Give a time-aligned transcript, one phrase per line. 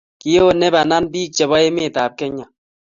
[0.19, 2.45] Kiyonei panan piik chebo emet ab Kenya